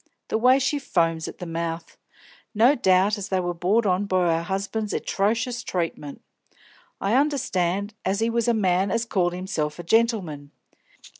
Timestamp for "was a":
8.31-8.53